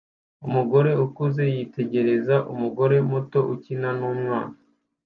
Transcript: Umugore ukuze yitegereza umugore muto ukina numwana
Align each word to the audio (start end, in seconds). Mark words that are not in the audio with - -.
Umugore 0.47 0.91
ukuze 1.05 1.43
yitegereza 1.53 2.35
umugore 2.53 2.95
muto 3.09 3.39
ukina 3.53 3.89
numwana 3.99 4.55